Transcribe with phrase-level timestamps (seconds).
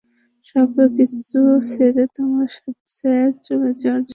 [0.49, 1.39] সবকিছু
[1.69, 3.11] ছেড়ে তোমার সাথে
[3.45, 4.09] চলে যাওয়ার জন্য।